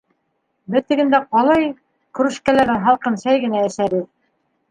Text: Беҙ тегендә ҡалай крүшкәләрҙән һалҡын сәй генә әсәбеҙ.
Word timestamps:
Беҙ 0.75 0.85
тегендә 0.93 1.17
ҡалай 1.35 1.67
крүшкәләрҙән 2.19 2.81
һалҡын 2.87 3.19
сәй 3.25 3.43
генә 3.45 3.61
әсәбеҙ. 3.67 4.09